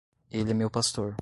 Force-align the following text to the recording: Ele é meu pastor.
Ele 0.31 0.49
é 0.49 0.53
meu 0.55 0.71
pastor. 0.71 1.15